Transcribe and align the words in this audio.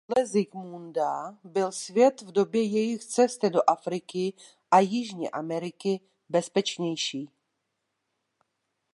Podle 0.07 0.27
Zikmunda 0.27 1.37
byl 1.43 1.71
svět 1.71 2.21
v 2.21 2.31
době 2.31 2.63
jejich 2.63 3.05
cesty 3.05 3.49
do 3.49 3.59
Afriky 3.67 4.33
a 4.71 4.79
Jižní 4.79 5.31
Ameriky 5.31 5.99
bezpečnější. 6.29 7.29